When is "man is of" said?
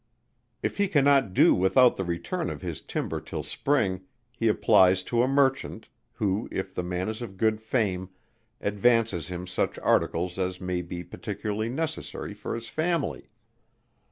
6.81-7.37